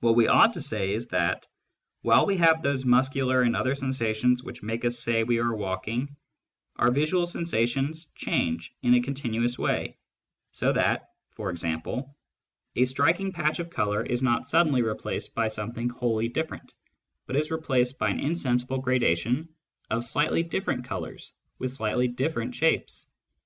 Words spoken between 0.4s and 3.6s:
to say is that, while we have those muscular and